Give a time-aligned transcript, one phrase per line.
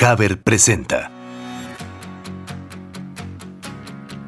[0.00, 1.10] Haber presenta.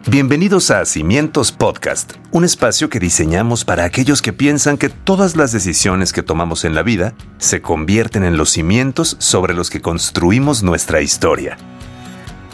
[0.08, 5.52] Bienvenidos a Cimientos Podcast, un espacio que diseñamos para aquellos que piensan que todas las
[5.52, 10.64] decisiones que tomamos en la vida se convierten en los cimientos sobre los que construimos
[10.64, 11.56] nuestra historia.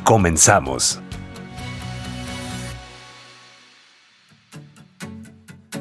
[0.04, 1.00] Comenzamos.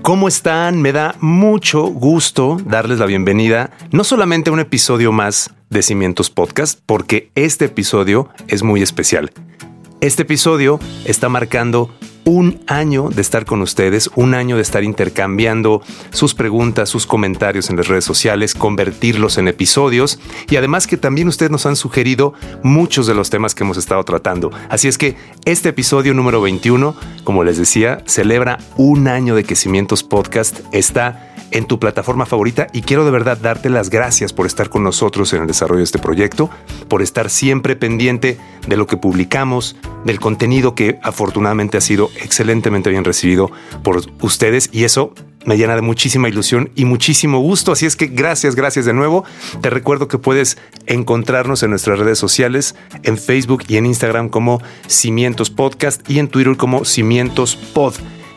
[0.02, 0.82] ¿Cómo están?
[0.82, 6.30] Me da mucho gusto darles la bienvenida, no solamente a un episodio más de Cimientos
[6.30, 9.32] Podcast, porque este episodio es muy especial.
[10.02, 11.90] Este episodio está marcando
[12.26, 17.70] un año de estar con ustedes, un año de estar intercambiando sus preguntas, sus comentarios
[17.70, 22.34] en las redes sociales, convertirlos en episodios y además que también ustedes nos han sugerido
[22.64, 24.52] muchos de los temas que hemos estado tratando.
[24.70, 29.56] Así es que este episodio número 21, como les decía, celebra un año de que
[29.56, 34.46] Cimientos Podcast está en tu plataforma favorita y quiero de verdad darte las gracias por
[34.46, 36.50] estar con nosotros en el desarrollo de este proyecto,
[36.90, 42.90] por estar siempre pendiente de lo que publicamos, del contenido que afortunadamente ha sido excelentemente
[42.90, 43.52] bien recibido
[43.84, 45.14] por ustedes y eso
[45.46, 47.72] me llena de muchísima ilusión y muchísimo gusto.
[47.72, 49.26] Así es que gracias, gracias de nuevo.
[49.62, 50.58] Te recuerdo que puedes
[50.88, 56.30] encontrarnos en nuestras redes sociales, en Facebook y en Instagram como Cimientos Podcast y en
[56.30, 57.96] Twitter como Cimientos Pod.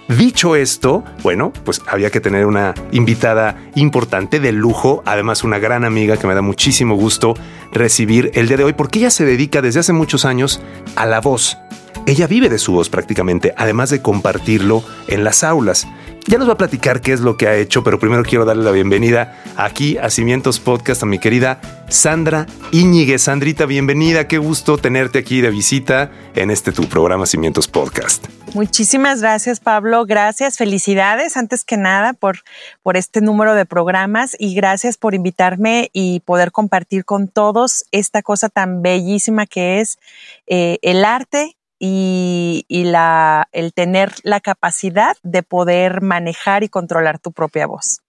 [0.08, 5.84] Dicho esto, bueno, pues había que tener una invitada importante de lujo, además una gran
[5.84, 7.34] amiga que me da muchísimo gusto
[7.72, 10.62] recibir el día de hoy, porque ella se dedica desde hace muchos años
[10.96, 11.58] a la voz.
[12.06, 15.86] Ella vive de su voz prácticamente, además de compartirlo en las aulas.
[16.28, 18.62] Ya nos va a platicar qué es lo que ha hecho, pero primero quiero darle
[18.62, 23.22] la bienvenida aquí a Cimientos Podcast a mi querida Sandra Íñiguez.
[23.22, 24.28] Sandrita, bienvenida.
[24.28, 28.26] Qué gusto tenerte aquí de visita en este tu programa Cimientos Podcast.
[28.52, 30.04] Muchísimas gracias, Pablo.
[30.04, 32.40] Gracias, felicidades antes que nada por,
[32.82, 38.20] por este número de programas y gracias por invitarme y poder compartir con todos esta
[38.20, 39.98] cosa tan bellísima que es
[40.46, 47.32] eh, el arte y, la, el tener la capacidad de poder manejar y controlar tu
[47.32, 48.00] propia voz.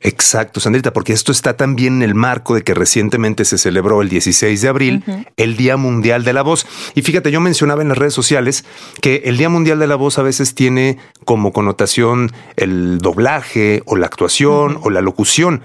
[0.00, 4.08] Exacto, Sandrita, porque esto está también en el marco de que recientemente se celebró el
[4.08, 5.04] 16 de abril
[5.36, 6.66] el Día Mundial de la Voz.
[6.94, 8.64] Y fíjate, yo mencionaba en las redes sociales
[9.00, 13.96] que el Día Mundial de la Voz a veces tiene como connotación el doblaje o
[13.96, 15.62] la actuación o la locución,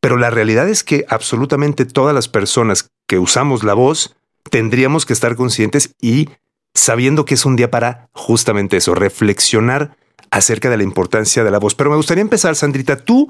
[0.00, 4.16] pero la realidad es que absolutamente todas las personas que usamos la voz
[4.50, 6.28] tendríamos que estar conscientes y
[6.76, 9.96] sabiendo que es un día para justamente eso, reflexionar
[10.30, 11.74] acerca de la importancia de la voz.
[11.74, 13.28] Pero me gustaría empezar, Sandrita, tú,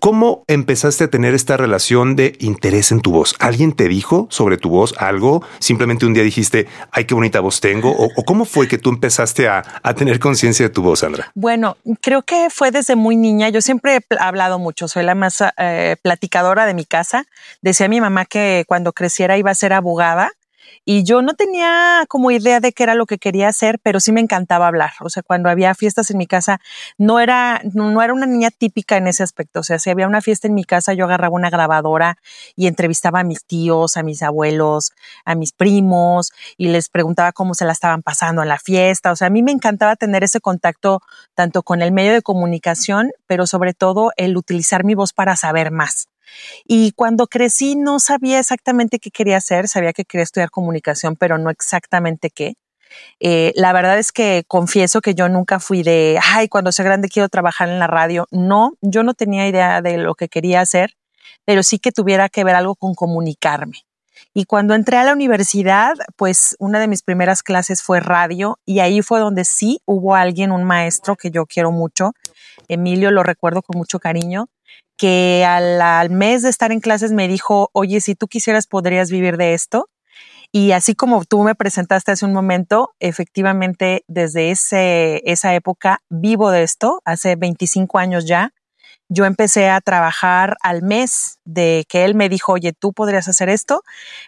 [0.00, 3.34] ¿cómo empezaste a tener esta relación de interés en tu voz?
[3.38, 5.42] ¿Alguien te dijo sobre tu voz algo?
[5.58, 7.94] ¿Simplemente un día dijiste, ay, qué bonita voz tengo?
[7.96, 9.62] ¿O, cómo fue que tú empezaste a,
[9.96, 11.30] tener conciencia de tu voz, Sandra?
[11.34, 13.48] Bueno, creo que fue desde muy niña.
[13.48, 17.24] Yo siempre he hablado mucho, soy la más eh, platicadora de mi casa.
[17.62, 20.32] Decía mi mamá que cuando creciera iba a ser abogada
[20.90, 24.10] y yo no tenía como idea de qué era lo que quería hacer, pero sí
[24.10, 24.92] me encantaba hablar.
[25.00, 26.62] O sea, cuando había fiestas en mi casa,
[26.96, 29.60] no era, no era una niña típica en ese aspecto.
[29.60, 32.16] O sea, si había una fiesta en mi casa, yo agarraba una grabadora
[32.56, 34.92] y entrevistaba a mis tíos, a mis abuelos,
[35.26, 39.12] a mis primos y les preguntaba cómo se la estaban pasando en la fiesta.
[39.12, 41.02] O sea, a mí me encantaba tener ese contacto
[41.34, 45.70] tanto con el medio de comunicación, pero sobre todo el utilizar mi voz para saber
[45.70, 46.08] más.
[46.66, 51.38] Y cuando crecí no sabía exactamente qué quería hacer, sabía que quería estudiar comunicación, pero
[51.38, 52.54] no exactamente qué.
[53.20, 57.08] Eh, la verdad es que confieso que yo nunca fui de, ay, cuando sea grande
[57.08, 58.26] quiero trabajar en la radio.
[58.30, 60.94] No, yo no tenía idea de lo que quería hacer,
[61.44, 63.84] pero sí que tuviera que ver algo con comunicarme.
[64.34, 68.80] Y cuando entré a la universidad, pues una de mis primeras clases fue radio y
[68.80, 72.12] ahí fue donde sí hubo alguien, un maestro que yo quiero mucho,
[72.68, 74.48] Emilio, lo recuerdo con mucho cariño,
[74.96, 79.36] que al, mes de estar en clases me dijo, oye, si tú quisieras, podrías vivir
[79.36, 79.88] de esto.
[80.50, 86.50] Y así como tú me presentaste hace un momento, efectivamente, desde ese, esa época vivo
[86.50, 88.52] de esto, hace 25 años ya.
[89.10, 93.48] Yo empecé a trabajar al mes de que él me dijo, oye, tú podrías hacer
[93.48, 93.82] esto.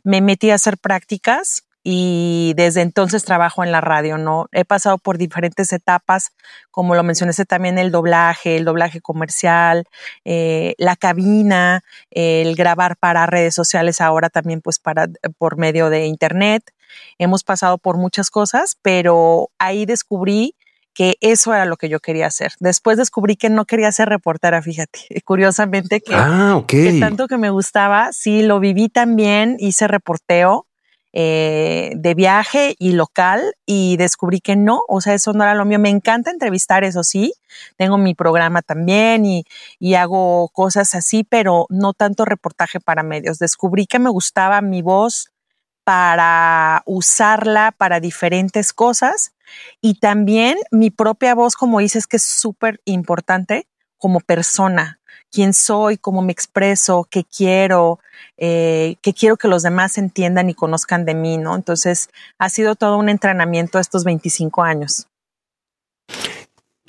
[0.05, 4.47] Me metí a hacer prácticas y desde entonces trabajo en la radio, ¿no?
[4.53, 6.33] He pasado por diferentes etapas,
[6.71, 9.85] como lo mencioné también el doblaje, el doblaje comercial,
[10.25, 16.07] eh, la cabina, el grabar para redes sociales ahora también pues para por medio de
[16.07, 16.63] internet.
[17.19, 20.57] Hemos pasado por muchas cosas, pero ahí descubrí
[20.93, 22.53] que eso era lo que yo quería hacer.
[22.59, 27.51] Después descubrí que no quería ser reportera, fíjate, curiosamente que, ah, que tanto que me
[27.51, 30.67] gustaba, sí, lo viví también, hice reporteo,
[31.13, 35.65] eh, de viaje y local y descubrí que no, o sea, eso no era lo
[35.65, 35.79] mío.
[35.79, 37.35] Me encanta entrevistar, eso sí,
[37.77, 39.45] tengo mi programa también y,
[39.79, 43.39] y hago cosas así, pero no tanto reportaje para medios.
[43.39, 45.33] Descubrí que me gustaba mi voz
[45.85, 49.33] para usarla para diferentes cosas
[49.81, 53.67] y también mi propia voz, como dices, que es súper importante
[53.99, 55.00] como persona,
[55.31, 57.99] quién soy, cómo me expreso, qué quiero,
[58.37, 61.55] eh, qué quiero que los demás entiendan y conozcan de mí, ¿no?
[61.55, 65.07] Entonces, ha sido todo un entrenamiento estos 25 años.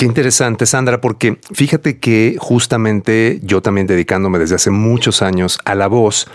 [0.02, 5.76] Qué interesante, Sandra, porque fíjate que justamente yo también dedicándome desde hace muchos años a
[5.76, 6.28] la voz,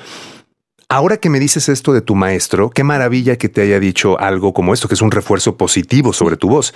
[0.88, 4.52] Ahora que me dices esto de tu maestro, qué maravilla que te haya dicho algo
[4.52, 6.74] como esto, que es un refuerzo positivo sobre tu voz.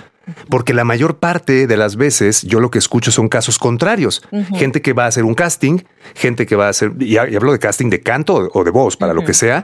[0.49, 4.21] Porque la mayor parte de las veces yo lo que escucho son casos contrarios.
[4.53, 5.79] Gente que va a hacer un casting,
[6.13, 9.13] gente que va a hacer, y hablo de casting de canto o de voz, para
[9.13, 9.63] lo que sea,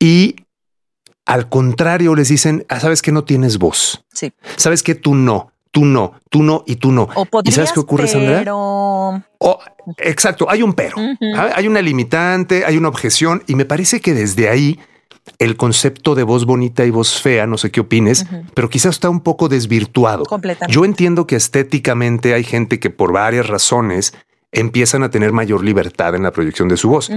[0.00, 0.34] y
[1.24, 4.04] al contrario les dicen, ah, sabes que no tienes voz.
[4.12, 4.32] Sí.
[4.56, 7.08] Sabes que tú no tú no, tú no y tú no.
[7.44, 8.38] ¿Y sabes qué ocurre, Sandra?
[8.38, 9.22] Pero...
[9.98, 10.96] exacto, hay un pero,
[11.54, 14.78] hay una limitante, hay una objeción y me parece que desde ahí
[15.38, 19.10] el concepto de voz bonita y voz fea, no sé qué opines, pero quizás está
[19.10, 20.24] un poco desvirtuado.
[20.68, 24.14] Yo entiendo que estéticamente hay gente que por varias razones
[24.52, 27.10] empiezan a tener mayor libertad en la proyección de su voz.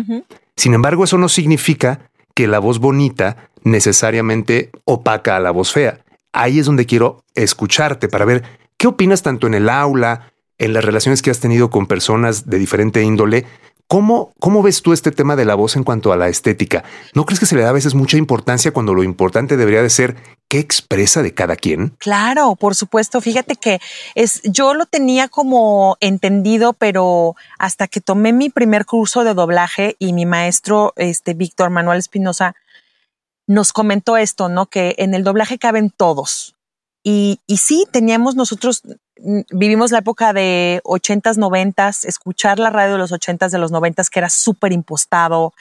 [0.56, 6.02] Sin embargo, eso no significa que la voz bonita necesariamente opaca a la voz fea
[6.34, 8.44] ahí es donde quiero escucharte para ver
[8.78, 12.60] qué opinas tanto en el aula, en las relaciones que has tenido con personas de
[12.60, 13.46] diferente índole.
[13.88, 16.86] ¿Cómo, ¿Cómo ves tú este tema de la voz en cuanto a la estética?
[17.14, 19.90] ¿No crees que se le da a veces mucha importancia cuando lo importante debería de
[19.90, 20.16] ser
[20.48, 21.90] qué expresa de cada quien?
[21.98, 23.20] Claro, por supuesto.
[23.20, 23.82] Fíjate que
[24.16, 29.98] es, yo lo tenía como entendido, pero hasta que tomé mi primer curso de doblaje
[30.00, 32.56] y mi maestro, este Víctor Manuel Espinosa,
[33.48, 34.68] nos comentó esto, ¿no?
[34.68, 36.56] Que en el doblaje caben todos.
[37.04, 38.84] Y, y sí, teníamos nosotros,
[39.20, 43.72] mm, vivimos la época de 80s, 90s, escuchar la radio de los 80s, de los
[43.72, 45.54] 90s, que era súper impostado,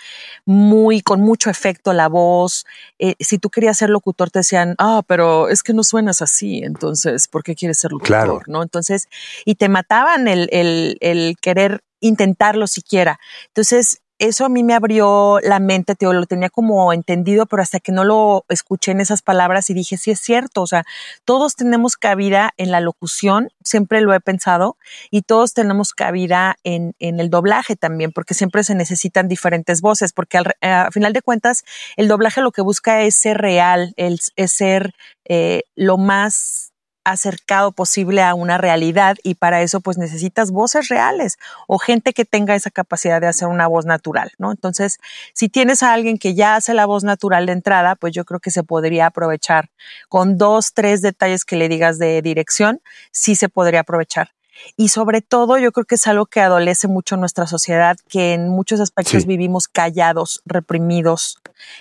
[0.45, 2.67] muy, con mucho efecto la voz.
[2.99, 6.59] Eh, si tú querías ser locutor, te decían, ah, pero es que no suenas así,
[6.63, 8.07] entonces, ¿por qué quieres ser locutor?
[8.07, 8.41] Claro.
[8.47, 8.63] ¿No?
[8.63, 9.09] Entonces,
[9.47, 13.19] y te mataban el, el, el querer intentarlo siquiera.
[13.49, 17.81] Entonces, eso a mí me abrió la mente, tío, lo tenía como entendido, pero hasta
[17.81, 20.85] que no lo escuché en esas palabras y dije, sí es cierto, o sea,
[21.25, 24.77] todos tenemos cabida en la locución, siempre lo he pensado,
[25.11, 30.13] y todos tenemos cabida en, en el doblaje también, porque siempre se necesitan diferentes voces,
[30.13, 31.65] porque al, final de cuentas,
[31.97, 34.93] el doblaje lo que busca es ser real, es ser
[35.25, 36.70] eh, lo más
[37.05, 42.25] acercado posible a una realidad y para eso pues necesitas voces reales o gente que
[42.25, 44.51] tenga esa capacidad de hacer una voz natural, ¿no?
[44.51, 44.99] Entonces,
[45.33, 48.41] si tienes a alguien que ya hace la voz natural de entrada, pues yo creo
[48.41, 49.71] que se podría aprovechar
[50.09, 52.81] con dos, tres detalles que le digas de dirección,
[53.11, 54.33] sí se podría aprovechar.
[54.77, 58.49] Y sobre todo, yo creo que es algo que adolece mucho nuestra sociedad, que en
[58.49, 61.39] muchos aspectos vivimos callados, reprimidos,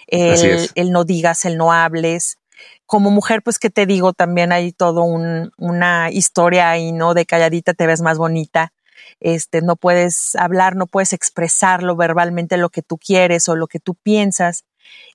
[0.07, 2.38] el, el, no digas, el no hables,
[2.85, 7.13] como mujer, pues que te digo, también hay todo un, una historia ahí, ¿no?
[7.13, 8.73] De calladita te ves más bonita.
[9.19, 13.79] Este, no puedes hablar, no puedes expresarlo verbalmente lo que tú quieres o lo que
[13.79, 14.65] tú piensas.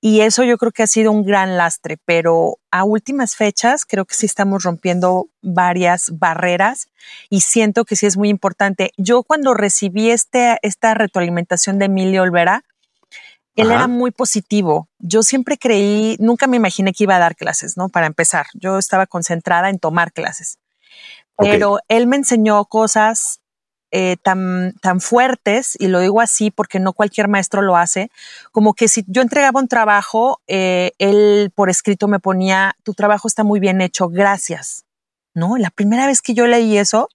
[0.01, 4.05] Y eso yo creo que ha sido un gran lastre, pero a últimas fechas creo
[4.05, 6.89] que sí estamos rompiendo varias barreras
[7.31, 8.93] y siento que sí es muy importante.
[8.97, 12.65] Yo cuando recibí este, esta retroalimentación de Emilio Olvera,
[13.57, 14.89] él era muy positivo.
[14.99, 17.89] Yo siempre creí, nunca me imaginé que iba a dar clases, ¿no?
[17.89, 20.59] Para empezar, yo estaba concentrada en tomar clases.
[21.37, 23.41] Pero él me enseñó cosas
[23.91, 28.11] eh, tan, tan fuertes, y lo digo así porque no cualquier maestro lo hace,
[28.51, 33.29] como que si yo entregaba un trabajo, eh, él por escrito me ponía, tu trabajo
[33.29, 34.85] está muy bien hecho, gracias.
[35.33, 35.57] ¿No?
[35.57, 37.09] La primera vez que yo leí eso,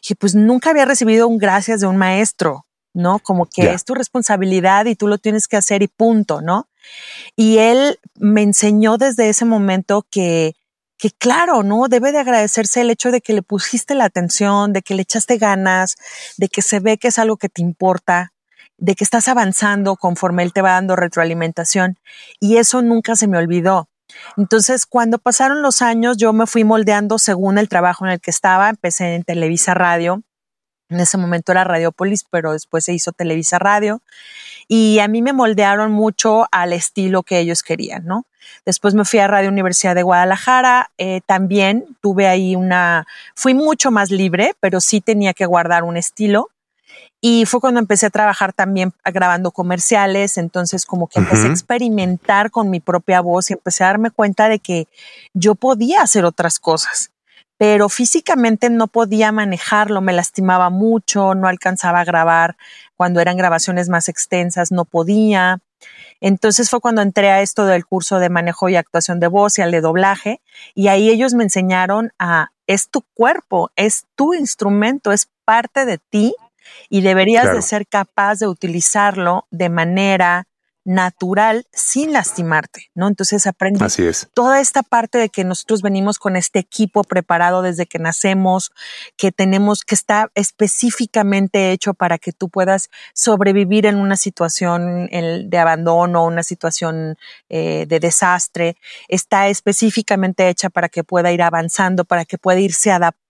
[0.00, 2.66] dije, pues nunca había recibido un gracias de un maestro.
[2.94, 3.18] ¿No?
[3.18, 6.68] Como que es tu responsabilidad y tú lo tienes que hacer y punto, ¿no?
[7.36, 10.54] Y él me enseñó desde ese momento que,
[10.98, 11.88] que claro, ¿no?
[11.88, 15.38] Debe de agradecerse el hecho de que le pusiste la atención, de que le echaste
[15.38, 15.96] ganas,
[16.36, 18.32] de que se ve que es algo que te importa,
[18.78, 21.98] de que estás avanzando conforme él te va dando retroalimentación.
[22.40, 23.88] Y eso nunca se me olvidó.
[24.36, 28.30] Entonces, cuando pasaron los años, yo me fui moldeando según el trabajo en el que
[28.30, 28.68] estaba.
[28.68, 30.22] Empecé en Televisa Radio,
[30.92, 34.00] en ese momento era Radiopolis, pero después se hizo Televisa Radio.
[34.68, 38.26] Y a mí me moldearon mucho al estilo que ellos querían, ¿no?
[38.64, 40.90] Después me fui a Radio Universidad de Guadalajara.
[40.98, 45.96] Eh, también tuve ahí una, fui mucho más libre, pero sí tenía que guardar un
[45.96, 46.50] estilo.
[47.20, 52.50] Y fue cuando empecé a trabajar también grabando comerciales, entonces como que empecé a experimentar
[52.50, 54.88] con mi propia voz y empecé a darme cuenta de que
[55.32, 57.11] yo podía hacer otras cosas
[57.62, 62.56] pero físicamente no podía manejarlo, me lastimaba mucho, no alcanzaba a grabar
[62.96, 65.60] cuando eran grabaciones más extensas, no podía.
[66.20, 69.62] Entonces fue cuando entré a esto del curso de manejo y actuación de voz y
[69.62, 70.40] al de doblaje,
[70.74, 75.98] y ahí ellos me enseñaron a, es tu cuerpo, es tu instrumento, es parte de
[75.98, 76.34] ti
[76.88, 80.48] y deberías de ser capaz de utilizarlo de manera
[80.84, 83.08] natural sin lastimarte, ¿no?
[83.08, 84.28] Entonces aprendí Así es.
[84.34, 88.72] toda esta parte de que nosotros venimos con este equipo preparado desde que nacemos,
[89.16, 95.58] que tenemos, que está específicamente hecho para que tú puedas sobrevivir en una situación de
[95.58, 97.16] abandono, una situación
[97.48, 98.76] eh, de desastre,
[99.08, 103.22] está específicamente hecha para que pueda ir avanzando, para que pueda irse adaptando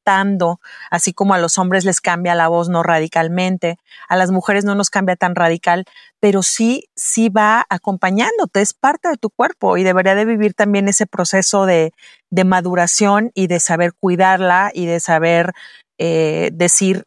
[0.90, 3.78] así como a los hombres les cambia la voz no radicalmente,
[4.08, 5.84] a las mujeres no nos cambia tan radical,
[6.20, 10.88] pero sí, sí va acompañándote, es parte de tu cuerpo y debería de vivir también
[10.88, 11.92] ese proceso de,
[12.30, 15.52] de maduración y de saber cuidarla y de saber
[15.98, 17.04] eh, decir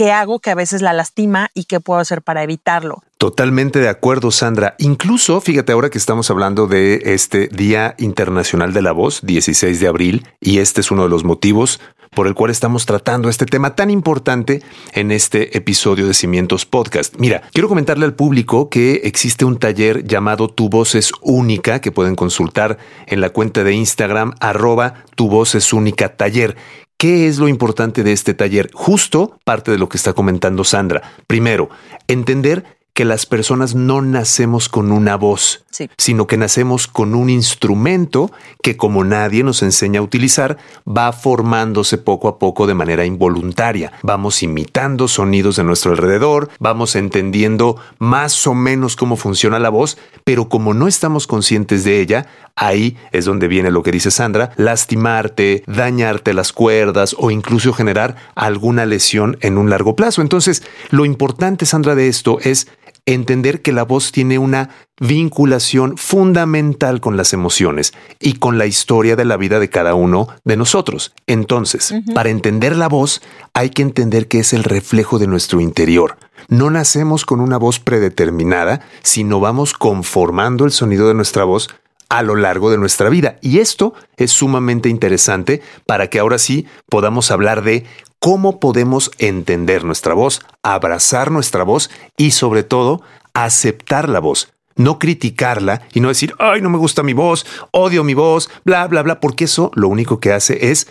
[0.00, 3.02] qué hago que a veces la lastima y qué puedo hacer para evitarlo.
[3.18, 4.74] Totalmente de acuerdo, Sandra.
[4.78, 9.86] Incluso, fíjate ahora que estamos hablando de este Día Internacional de la Voz, 16 de
[9.86, 11.80] abril, y este es uno de los motivos
[12.14, 14.62] por el cual estamos tratando este tema tan importante
[14.94, 17.16] en este episodio de Cimientos Podcast.
[17.18, 21.92] Mira, quiero comentarle al público que existe un taller llamado Tu Voz es Única que
[21.92, 26.56] pueden consultar en la cuenta de Instagram arroba Tu Voz es Única Taller.
[27.00, 28.68] ¿Qué es lo importante de este taller?
[28.74, 31.00] Justo parte de lo que está comentando Sandra.
[31.26, 31.70] Primero,
[32.08, 35.64] entender que las personas no nacemos con una voz,
[35.96, 38.30] sino que nacemos con un instrumento
[38.62, 43.90] que como nadie nos enseña a utilizar, va formándose poco a poco de manera involuntaria.
[44.02, 49.96] Vamos imitando sonidos de nuestro alrededor, vamos entendiendo más o menos cómo funciona la voz,
[50.24, 54.50] pero como no estamos conscientes de ella, ahí es donde viene lo que dice Sandra,
[54.56, 60.20] lastimarte, dañarte las cuerdas o incluso generar alguna lesión en un largo plazo.
[60.20, 62.68] Entonces, lo importante, Sandra, de esto es
[63.14, 69.16] entender que la voz tiene una vinculación fundamental con las emociones y con la historia
[69.16, 71.14] de la vida de cada uno de nosotros.
[71.26, 73.22] Entonces, para entender la voz,
[73.54, 76.18] hay que entender que es el reflejo de nuestro interior.
[76.48, 81.68] No nacemos con una voz predeterminada, sino vamos conformando el sonido de nuestra voz
[82.10, 83.38] a lo largo de nuestra vida.
[83.40, 87.86] Y esto es sumamente interesante para que ahora sí podamos hablar de
[88.20, 93.02] cómo podemos entender nuestra voz, abrazar nuestra voz y sobre todo
[93.34, 94.52] aceptar la voz.
[94.76, 98.86] No criticarla y no decir, ay, no me gusta mi voz, odio mi voz, bla,
[98.86, 100.86] bla, bla, porque eso lo único que hace es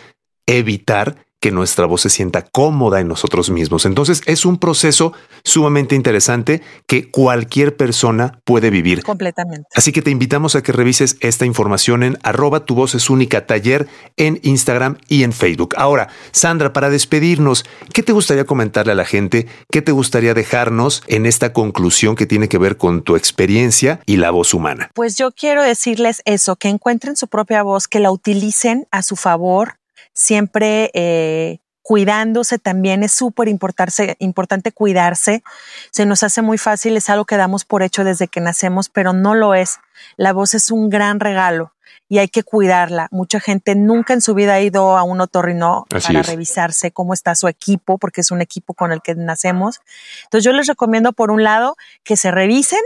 [0.46, 3.86] evitar que nuestra voz se sienta cómoda en nosotros mismos.
[3.86, 9.02] Entonces es un proceso sumamente interesante que cualquier persona puede vivir.
[9.02, 9.66] Completamente.
[9.74, 13.46] Así que te invitamos a que revises esta información en arroba tu voz es única
[13.46, 15.74] taller en Instagram y en Facebook.
[15.76, 19.46] Ahora, Sandra, para despedirnos, ¿qué te gustaría comentarle a la gente?
[19.70, 24.16] ¿Qué te gustaría dejarnos en esta conclusión que tiene que ver con tu experiencia y
[24.16, 24.90] la voz humana?
[24.94, 29.16] Pues yo quiero decirles eso, que encuentren su propia voz, que la utilicen a su
[29.16, 29.79] favor,
[30.20, 35.42] siempre eh, cuidándose también es súper importante cuidarse.
[35.90, 39.14] Se nos hace muy fácil, es algo que damos por hecho desde que nacemos, pero
[39.14, 39.78] no lo es.
[40.16, 41.72] La voz es un gran regalo
[42.08, 43.08] y hay que cuidarla.
[43.10, 47.34] Mucha gente nunca en su vida ha ido a un otorrino para revisarse cómo está
[47.34, 49.80] su equipo, porque es un equipo con el que nacemos.
[50.24, 52.80] Entonces yo les recomiendo, por un lado, que se revisen.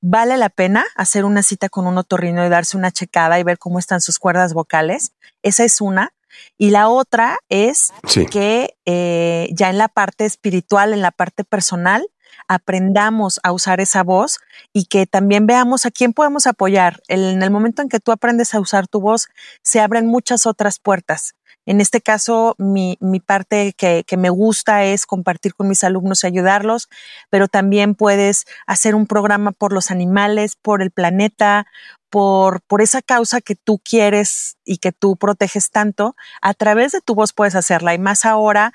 [0.00, 3.58] Vale la pena hacer una cita con un otorrino y darse una checada y ver
[3.58, 5.12] cómo están sus cuerdas vocales.
[5.42, 6.12] Esa es una.
[6.56, 7.92] Y la otra es
[8.30, 12.06] que eh, ya en la parte espiritual, en la parte personal,
[12.46, 14.38] aprendamos a usar esa voz
[14.72, 17.00] y que también veamos a quién podemos apoyar.
[17.08, 19.28] En el momento en que tú aprendes a usar tu voz,
[19.62, 21.34] se abren muchas otras puertas.
[21.66, 26.24] En este caso, mi, mi parte que, que, me gusta es compartir con mis alumnos
[26.24, 26.88] y ayudarlos,
[27.28, 31.66] pero también puedes hacer un programa por los animales, por el planeta,
[32.10, 37.00] por, por esa causa que tú quieres y que tú proteges tanto, a través de
[37.00, 37.94] tu voz puedes hacerla.
[37.94, 38.72] Y más ahora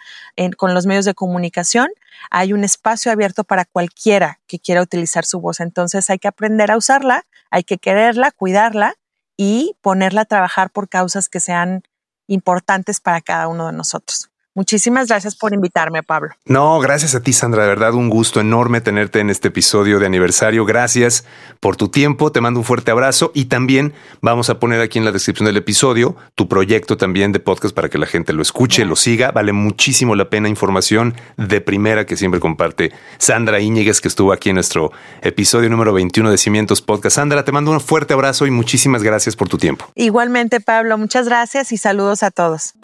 [0.58, 1.90] con los medios de comunicación,
[2.30, 5.60] hay un espacio abierto para cualquiera que quiera utilizar su voz.
[5.60, 8.96] Entonces hay que aprender a usarla, hay que quererla, cuidarla
[9.38, 11.84] y ponerla a trabajar por causas que sean
[12.28, 14.33] importantes para cada uno de nosotros.
[14.56, 16.30] Muchísimas gracias por invitarme, Pablo.
[16.46, 17.64] No, gracias a ti, Sandra.
[17.64, 20.64] De verdad, un gusto enorme tenerte en este episodio de aniversario.
[20.64, 21.26] Gracias
[21.60, 22.32] por tu tiempo.
[22.32, 25.58] Te mando un fuerte abrazo y también vamos a poner aquí en la descripción del
[25.58, 29.32] episodio tu proyecto también de podcast para que la gente lo escuche, lo siga.
[29.32, 34.50] Vale muchísimo la pena información de primera que siempre comparte Sandra Íñiguez, que estuvo aquí
[34.50, 34.92] en nuestro
[35.24, 37.16] episodio número 21 de Cimientos Podcast.
[37.16, 39.86] Sandra, te mando un fuerte abrazo y muchísimas gracias por tu tiempo.
[39.96, 40.98] Igualmente, Pablo.
[41.00, 42.76] Muchas gracias y saludos a todos.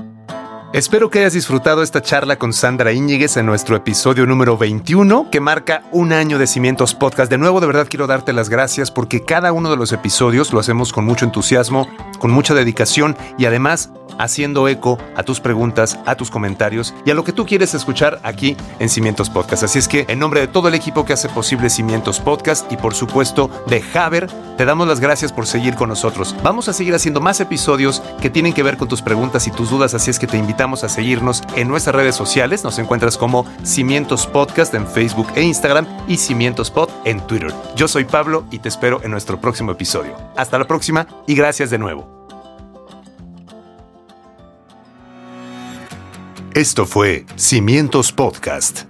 [0.72, 5.40] Espero que hayas disfrutado esta charla con Sandra Íñiguez en nuestro episodio número 21, que
[5.40, 7.32] marca un año de Cimientos Podcast.
[7.32, 10.60] De nuevo, de verdad quiero darte las gracias porque cada uno de los episodios lo
[10.60, 11.88] hacemos con mucho entusiasmo,
[12.20, 17.16] con mucha dedicación y además haciendo eco a tus preguntas, a tus comentarios y a
[17.16, 19.64] lo que tú quieres escuchar aquí en Cimientos Podcast.
[19.64, 22.78] Así es que en nombre de todo el equipo que hace posible Cimientos Podcast y
[22.78, 26.36] por supuesto de Haber, te damos las gracias por seguir con nosotros.
[26.44, 29.70] Vamos a seguir haciendo más episodios que tienen que ver con tus preguntas y tus
[29.70, 32.66] dudas, así es que te invitamos a seguirnos en nuestras redes sociales.
[32.66, 37.54] Nos encuentras como Cimientos Podcast en Facebook e Instagram y Cimientos Pod en Twitter.
[37.78, 40.18] Yo soy Pablo y te espero en nuestro próximo episodio.
[40.36, 42.28] Hasta la próxima y gracias de nuevo.
[46.54, 48.82] Esto fue Cimientos Podcast,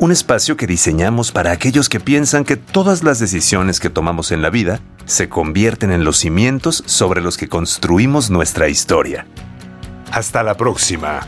[0.00, 4.42] un espacio que diseñamos para aquellos que piensan que todas las decisiones que tomamos en
[4.42, 9.28] la vida se convierten en los cimientos sobre los que construimos nuestra historia.
[10.14, 11.26] Hasta la próxima.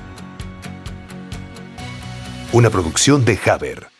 [2.52, 3.95] Una producción de Haber.